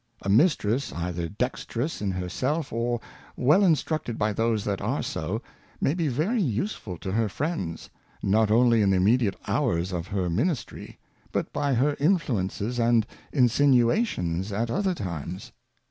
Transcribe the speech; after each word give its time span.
A 0.23 0.29
Mistress 0.29 0.91
either 0.93 1.29
dexterous 1.29 2.01
in 2.01 2.09
her 2.09 2.27
self, 2.27 2.73
or 2.73 2.99
well 3.37 3.63
instructed 3.63 4.17
by 4.17 4.33
those 4.33 4.63
that 4.63 4.81
are 4.81 5.03
so, 5.03 5.43
may 5.79 5.93
be 5.93 6.07
very 6.07 6.41
useful 6.41 6.97
to 6.97 7.11
her 7.11 7.29
Friends, 7.29 7.91
not 8.23 8.49
only 8.49 8.81
in 8.81 8.89
the 8.89 8.97
immediate 8.97 9.35
Hours 9.47 9.91
of 9.91 10.07
her 10.07 10.27
Ministry, 10.27 10.97
but 11.31 11.53
by 11.53 11.75
her 11.75 11.95
Influences 11.99 12.79
and 12.79 13.05
Insinuations 13.31 14.51
at 14.51 14.71
other 14.71 14.95
times. 14.95 15.51